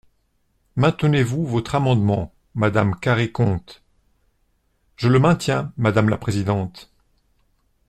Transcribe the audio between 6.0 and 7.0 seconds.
la présidente.